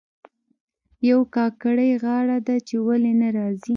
یوه 1.09 1.25
کاکړۍ 1.35 1.91
غاړه 2.03 2.37
ده 2.47 2.55
چې 2.67 2.75
ولې 2.85 3.13
نه 3.21 3.29
راځي. 3.37 3.69